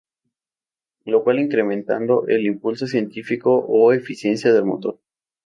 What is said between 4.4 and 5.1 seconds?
del motor.